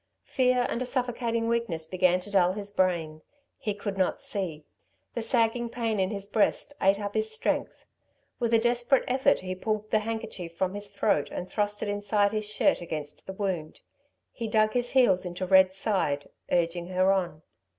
[0.25, 3.21] Fear and a suffocating weakness began to dull his brain,
[3.59, 4.65] he could not see.
[5.13, 7.85] The sagging pain in his breast ate up his strength.
[8.39, 12.31] With a desperate effort he pulled the handkerchief from his throat and thrust it inside
[12.31, 13.81] his shirt against the wound.
[14.31, 17.43] He dug his heels into Red's side, urging her on.